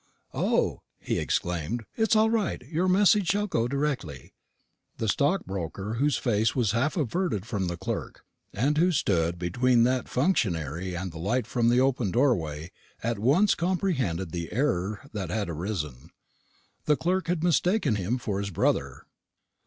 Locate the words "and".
8.51-8.79, 10.95-11.11